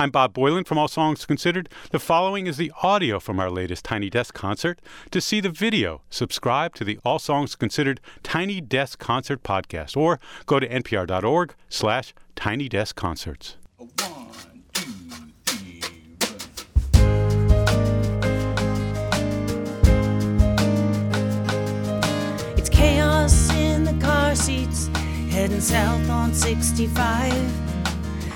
I'm 0.00 0.10
Bob 0.10 0.32
Boilen 0.32 0.66
from 0.66 0.78
All 0.78 0.88
Songs 0.88 1.26
Considered. 1.26 1.68
The 1.90 1.98
following 1.98 2.46
is 2.46 2.56
the 2.56 2.72
audio 2.82 3.20
from 3.20 3.38
our 3.38 3.50
latest 3.50 3.84
Tiny 3.84 4.08
Desk 4.08 4.32
concert. 4.32 4.80
To 5.10 5.20
see 5.20 5.40
the 5.40 5.50
video, 5.50 6.00
subscribe 6.08 6.74
to 6.76 6.84
the 6.84 6.98
All 7.04 7.18
Songs 7.18 7.54
Considered 7.54 8.00
Tiny 8.22 8.62
Desk 8.62 8.98
Concert 8.98 9.42
podcast 9.42 9.98
or 9.98 10.18
go 10.46 10.58
to 10.58 10.66
npr.org 10.66 11.54
slash 11.68 12.14
tiny 12.34 12.66
desk 12.66 12.96
concerts. 12.96 13.58
It's 22.56 22.70
chaos 22.70 23.52
in 23.52 23.84
the 23.84 23.98
car 24.00 24.34
seats, 24.34 24.86
heading 25.28 25.60
south 25.60 26.08
on 26.08 26.32
65. 26.32 27.69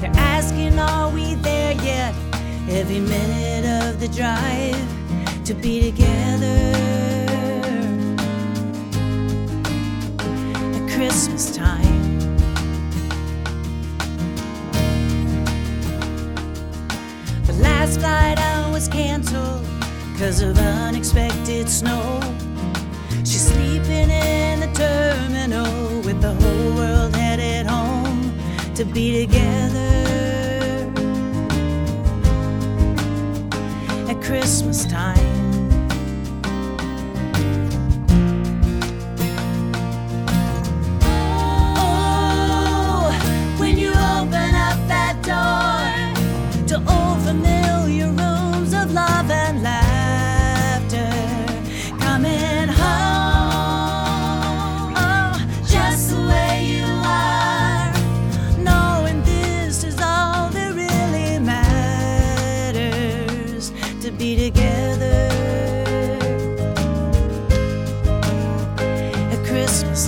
They're 0.00 0.10
asking, 0.16 0.78
are 0.78 1.10
we 1.10 1.34
there 1.36 1.72
yet? 1.82 2.14
Every 2.68 3.00
minute 3.00 3.64
of 3.86 3.98
the 3.98 4.08
drive 4.08 4.76
to 5.46 5.54
be 5.54 5.90
together 5.90 6.46
at 10.74 10.90
Christmas 10.94 11.56
time. 11.56 12.18
The 17.46 17.54
last 17.62 18.00
flight 18.00 18.38
out 18.38 18.72
was 18.72 18.88
canceled 18.88 19.64
because 20.12 20.42
of 20.42 20.58
unexpected 20.58 21.70
snow. 21.70 22.20
She's 23.20 23.46
sleeping 23.46 24.10
in 24.10 24.60
the 24.60 24.70
terminal 24.74 26.00
with 26.02 26.20
the 26.20 26.34
whole 26.34 26.74
world 26.74 27.15
to 28.76 28.84
be 28.84 29.24
together 29.24 29.78
at 34.06 34.20
Christmas 34.22 34.84
time. 34.84 35.45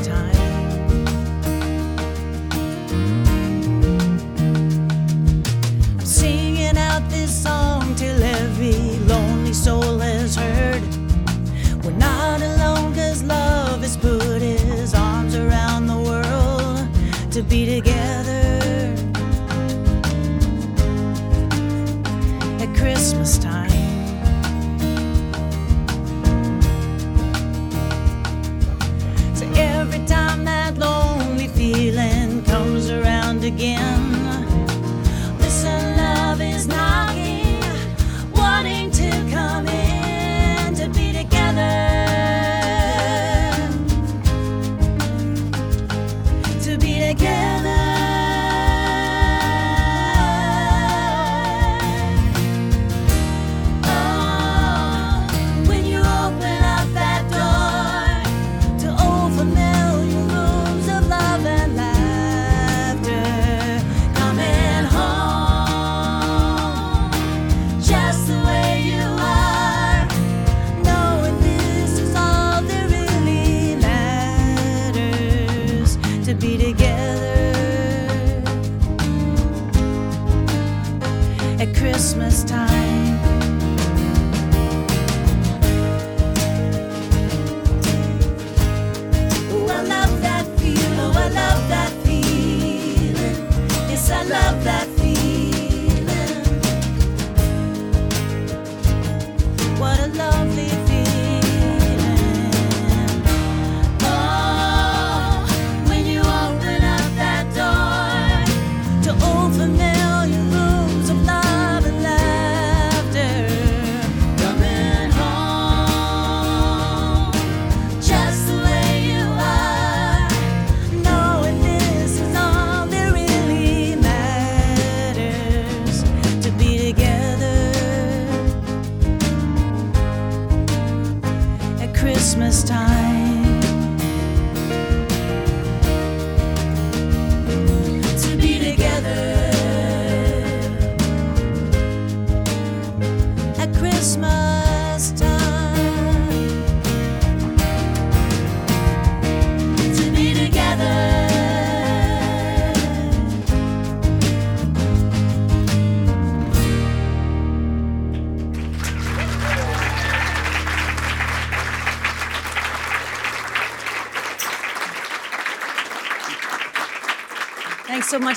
Time. 0.08 0.37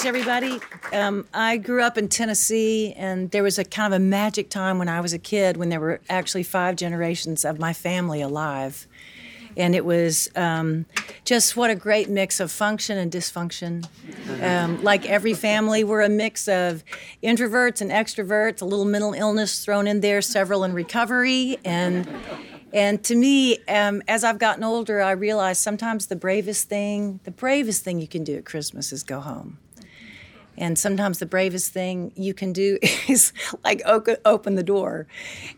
Much, 0.02 0.08
everybody. 0.08 0.60
Um, 0.94 1.28
I 1.34 1.58
grew 1.58 1.84
up 1.84 1.98
in 1.98 2.08
Tennessee, 2.08 2.94
and 2.94 3.30
there 3.30 3.44
was 3.44 3.60
a 3.60 3.64
kind 3.64 3.94
of 3.94 4.02
a 4.02 4.04
magic 4.04 4.50
time 4.50 4.80
when 4.80 4.90
I 4.90 5.00
was 5.00 5.14
a 5.14 5.20
kid 5.20 5.58
when 5.58 5.70
there 5.70 5.80
were 5.80 6.02
actually 6.10 6.44
five 6.44 6.76
generations 6.76 7.46
of 7.46 7.60
my 7.60 7.74
family 7.74 8.22
alive. 8.22 8.88
And 9.58 9.76
it 9.76 9.86
was 9.86 10.30
um, 10.36 10.86
just 11.26 11.56
what 11.56 11.70
a 11.70 11.76
great 11.76 12.10
mix 12.10 12.40
of 12.40 12.52
function 12.52 12.98
and 12.98 13.12
dysfunction. 13.12 13.86
Um, 14.42 14.82
like 14.82 15.06
every 15.06 15.34
family, 15.34 15.84
we're 15.84 16.02
a 16.02 16.10
mix 16.10 16.48
of 16.48 16.84
introverts 17.22 17.82
and 17.82 17.92
extroverts, 17.92 18.62
a 18.62 18.66
little 18.66 18.86
mental 18.86 19.14
illness 19.14 19.64
thrown 19.64 19.86
in 19.88 20.00
there, 20.00 20.22
several 20.22 20.64
in 20.64 20.74
recovery. 20.74 21.58
And 21.64 22.08
and 22.74 23.04
to 23.04 23.16
me, 23.16 23.58
um, 23.68 24.02
as 24.08 24.24
I've 24.24 24.40
gotten 24.40 24.64
older, 24.64 25.02
I 25.02 25.12
realize 25.12 25.60
sometimes 25.60 26.08
the 26.08 26.16
bravest 26.16 26.70
thing, 26.70 27.20
the 27.26 27.32
bravest 27.32 27.84
thing 27.84 28.00
you 28.00 28.08
can 28.08 28.24
do 28.24 28.38
at 28.38 28.46
Christmas 28.46 28.94
is 28.94 29.04
go 29.04 29.20
home. 29.20 29.58
And 30.58 30.78
sometimes 30.78 31.20
the 31.20 31.26
bravest 31.26 31.72
thing 31.72 32.12
you 32.16 32.34
can 32.34 32.54
do 32.54 32.78
is 33.08 33.34
like 33.64 33.82
open 33.86 34.56
the 34.56 34.64
door 34.64 35.08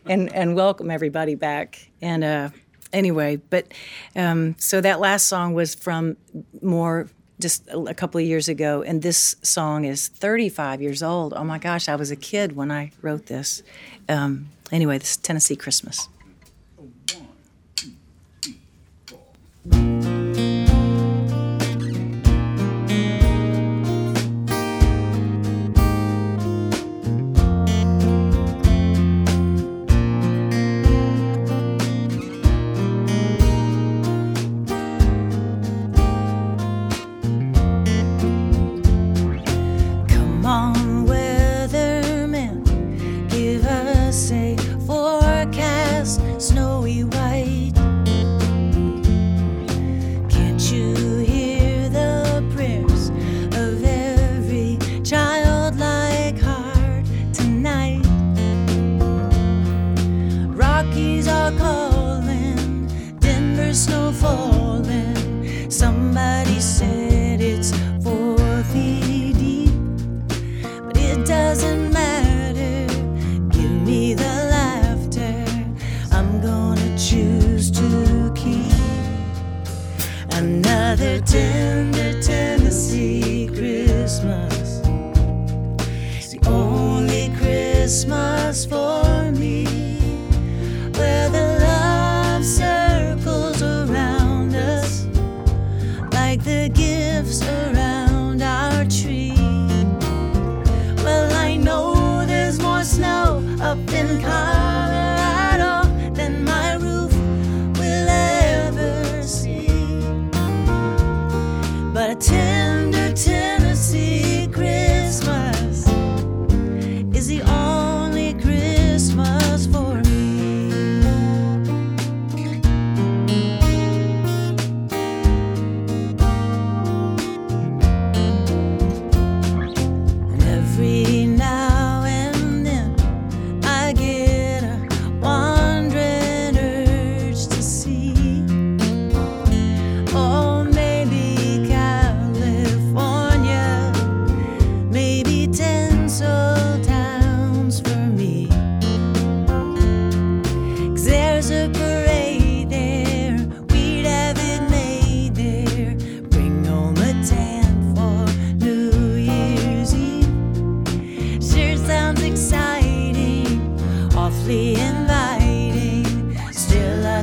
and, 0.06 0.32
and 0.34 0.54
welcome 0.54 0.90
everybody 0.90 1.34
back. 1.34 1.88
And 2.00 2.24
uh, 2.24 2.50
anyway, 2.92 3.36
but 3.36 3.72
um, 4.16 4.54
so 4.58 4.80
that 4.80 5.00
last 5.00 5.26
song 5.26 5.54
was 5.54 5.74
from 5.74 6.16
more 6.62 7.08
just 7.40 7.68
a 7.68 7.94
couple 7.94 8.20
of 8.20 8.26
years 8.26 8.48
ago, 8.48 8.82
and 8.82 9.02
this 9.02 9.36
song 9.42 9.84
is 9.84 10.08
35 10.08 10.80
years 10.80 11.02
old. 11.02 11.34
Oh 11.34 11.44
my 11.44 11.58
gosh, 11.58 11.88
I 11.88 11.96
was 11.96 12.10
a 12.10 12.16
kid 12.16 12.54
when 12.54 12.70
I 12.70 12.92
wrote 13.02 13.26
this. 13.26 13.62
Um, 14.08 14.48
anyway, 14.70 14.98
this 14.98 15.16
Tennessee 15.16 15.56
Christmas. 15.56 16.08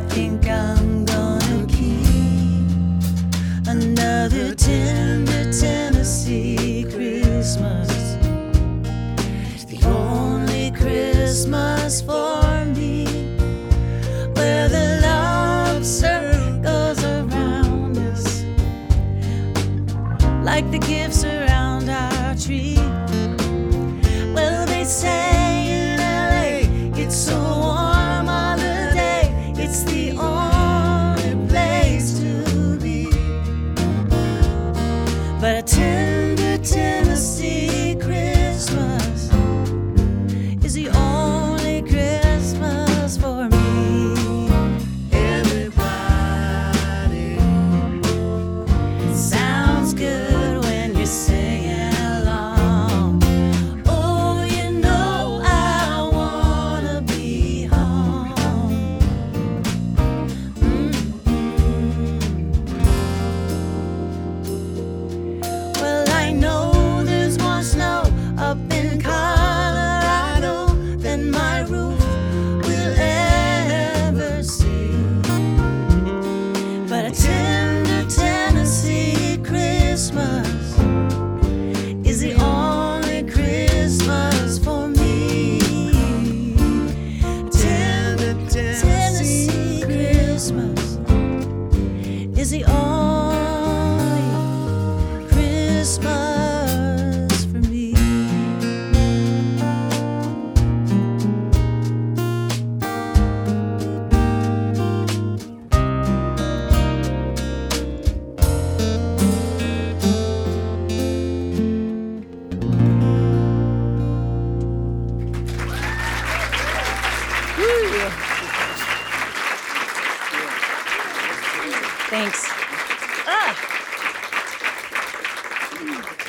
think 0.09 0.47
I'm 0.47 1.05
gonna 1.05 1.65
keep 1.67 2.67
another 3.67 4.55
ten. 4.55 5.10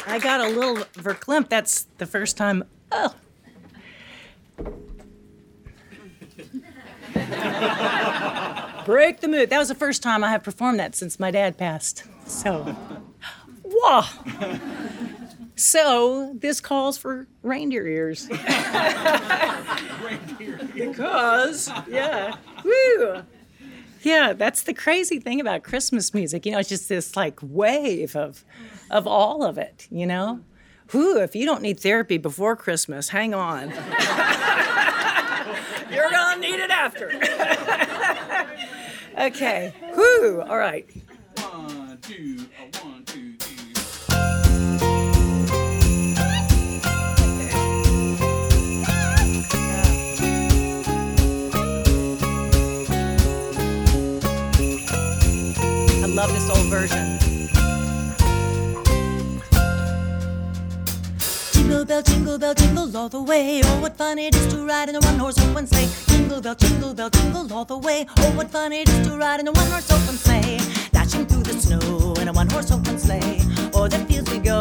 I 0.06 0.18
got 0.22 0.40
a 0.40 0.48
little 0.48 0.76
verklempt. 0.94 1.48
That's 1.48 1.86
the 1.98 2.06
first 2.06 2.36
time. 2.36 2.64
Oh. 2.90 3.14
Break 8.84 9.20
the 9.20 9.28
mood. 9.28 9.50
That 9.50 9.58
was 9.58 9.68
the 9.68 9.74
first 9.74 10.02
time 10.02 10.24
I 10.24 10.30
have 10.30 10.42
performed 10.42 10.78
that 10.80 10.94
since 10.94 11.20
my 11.20 11.30
dad 11.30 11.56
passed. 11.56 12.04
So, 12.26 12.76
wow. 13.64 14.08
So 15.54 16.32
this 16.34 16.60
calls 16.60 16.98
for 16.98 17.28
reindeer 17.42 17.86
ears. 17.86 18.28
reindeer 18.28 18.40
ears. 20.40 20.70
because, 20.74 21.70
yeah, 21.88 22.34
woo. 22.64 23.22
Yeah, 24.02 24.32
that's 24.32 24.64
the 24.64 24.74
crazy 24.74 25.20
thing 25.20 25.40
about 25.40 25.62
Christmas 25.62 26.12
music. 26.12 26.44
You 26.44 26.52
know, 26.52 26.58
it's 26.58 26.68
just 26.68 26.88
this 26.88 27.14
like 27.14 27.38
wave 27.40 28.16
of 28.16 28.44
of 28.92 29.06
all 29.06 29.42
of 29.42 29.58
it. 29.58 29.88
You 29.90 30.06
know, 30.06 30.40
whoo. 30.92 31.18
If 31.20 31.34
you 31.34 31.46
don't 31.46 31.62
need 31.62 31.80
therapy 31.80 32.18
before 32.18 32.54
Christmas, 32.54 33.08
hang 33.08 33.34
on. 33.34 33.70
You're 35.90 36.10
gonna 36.10 36.40
need 36.40 36.60
it 36.60 36.70
after. 36.70 37.08
okay. 39.18 39.72
Whoo. 39.96 40.42
All 40.42 40.58
right. 40.58 40.86
One, 41.38 41.98
two, 42.02 42.46
a 42.60 42.64
one, 42.84 43.04
two, 43.04 43.34
three. 43.38 43.72
I 56.02 56.06
love 56.06 56.32
this 56.32 56.50
old 56.50 56.66
version. 56.68 57.11
All 63.02 63.08
the 63.08 63.20
way. 63.20 63.60
Oh, 63.64 63.80
what 63.80 63.96
fun 63.96 64.16
it 64.16 64.32
is 64.36 64.46
to 64.54 64.64
ride 64.64 64.88
in 64.88 64.94
a 64.94 65.00
one-horse 65.00 65.36
open 65.40 65.66
sleigh. 65.66 65.88
Jingle 66.06 66.40
bell, 66.40 66.54
jingle 66.54 66.94
bell, 66.94 67.10
jingle 67.10 67.52
all 67.52 67.64
the 67.64 67.76
way. 67.76 68.06
Oh, 68.18 68.30
what 68.36 68.48
fun 68.48 68.72
it 68.72 68.88
is 68.88 69.08
to 69.08 69.16
ride 69.16 69.40
in 69.40 69.48
a 69.48 69.52
one-horse 69.52 69.90
open 69.90 70.16
sleigh. 70.16 70.60
Dashing 70.92 71.26
through 71.26 71.42
the 71.42 71.54
snow 71.54 72.14
in 72.20 72.28
a 72.28 72.32
one-horse 72.32 72.70
open 72.70 72.96
sleigh. 73.00 73.40
Oh, 73.74 73.88
the 73.88 73.98
fields 74.06 74.30
we 74.30 74.38
go, 74.38 74.60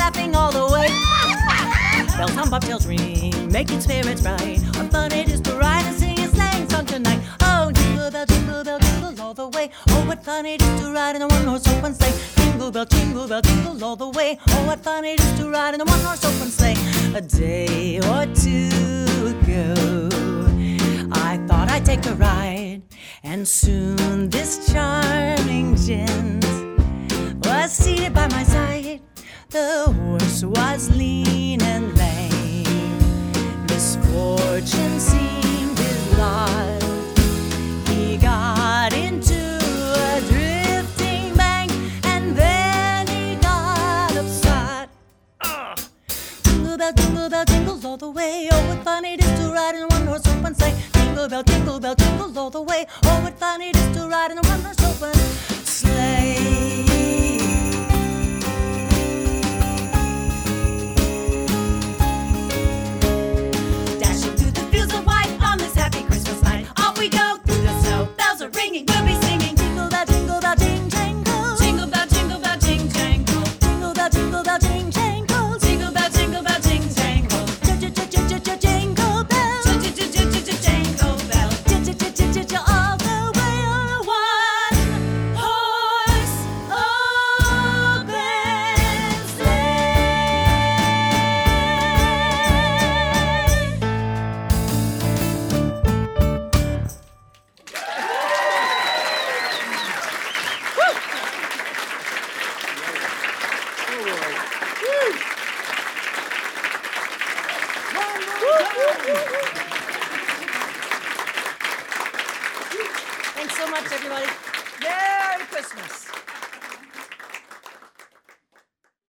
laughing 0.00 0.34
all 0.34 0.50
the 0.50 0.64
way. 0.72 0.88
Bells 2.16 2.34
on 2.38 2.48
bobtails 2.48 2.88
ring, 2.88 3.52
making 3.52 3.80
spirits 3.82 4.22
bright. 4.22 4.60
What 4.76 4.90
fun 4.90 5.12
it 5.12 5.28
is 5.28 5.42
to 5.42 5.52
ride 5.52 5.84
and 5.84 5.94
sing 5.94 6.18
a 6.20 6.28
sleighing 6.28 6.70
song 6.70 6.86
tonight. 6.86 7.20
Oh, 7.42 7.70
jingle 7.70 8.10
bell, 8.10 8.24
jingle 8.24 8.64
bell, 8.64 8.78
jingle 8.78 9.20
all 9.20 9.34
the 9.34 9.48
way. 9.48 9.70
Oh, 9.90 10.06
what 10.06 10.24
fun 10.24 10.46
it 10.46 10.62
is 10.62 10.80
to 10.80 10.90
ride 10.90 11.16
in 11.16 11.22
a 11.22 11.28
one-horse 11.28 11.68
open 11.68 11.92
sleigh. 11.94 12.43
Jingle 12.64 12.72
bell, 12.72 12.86
jingle 12.86 13.28
bell, 13.28 13.42
jingle 13.42 13.84
all 13.84 13.94
the 13.94 14.08
way. 14.08 14.38
Oh, 14.48 14.66
what 14.66 14.82
fun 14.82 15.04
it 15.04 15.20
is 15.20 15.38
to 15.38 15.50
ride 15.50 15.74
in 15.74 15.82
a 15.82 15.84
one-horse 15.84 16.24
open 16.24 16.48
sleigh. 16.48 16.78
A 17.14 17.20
day 17.20 17.98
or 17.98 18.24
two 18.34 19.36
ago, 19.36 20.08
I 21.12 21.38
thought 21.46 21.68
I'd 21.70 21.84
take 21.84 22.06
a 22.06 22.14
ride, 22.14 22.80
and 23.22 23.46
soon 23.46 24.30
this 24.30 24.72
charming 24.72 25.76
gent 25.76 26.46
was 27.44 27.70
seated 27.70 28.14
by 28.14 28.28
my 28.28 28.42
side. 28.44 29.02
The 29.50 29.92
horse 30.00 30.42
was 30.42 30.88
lean 30.96 31.60
and 31.60 31.94
lame. 31.98 33.66
Misfortune 33.68 34.98
seemed 34.98 35.33
Jingle 46.74 46.92
bell, 46.92 47.04
jingle 47.06 47.30
bell, 47.30 47.44
jingle 47.44 47.86
all 47.86 47.96
the 47.96 48.10
way. 48.10 48.48
Oh, 48.50 48.68
what 48.68 48.82
fun 48.82 49.04
it 49.04 49.22
is 49.22 49.38
to 49.38 49.52
ride 49.52 49.76
in 49.76 49.82
a 49.84 49.86
one 49.86 50.06
horse 50.08 50.26
open 50.26 50.56
sleigh. 50.56 50.74
Jingle 50.92 51.28
bell, 51.28 51.44
jingle 51.44 51.78
bell, 51.78 51.94
jingle 51.94 52.36
all 52.36 52.50
the 52.50 52.62
way. 52.62 52.84
Oh, 53.04 53.20
what 53.22 53.38
fun 53.38 53.62
it 53.62 53.76
is 53.76 53.96
to 53.96 54.08
ride 54.08 54.32
in 54.32 54.38
a 54.38 54.42
one 54.42 54.60
horse 54.60 54.82
open 54.82 55.14
sleigh. 55.14 55.43